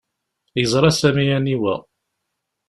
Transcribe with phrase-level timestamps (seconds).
[0.59, 1.75] Yeẓra Sami aniwa.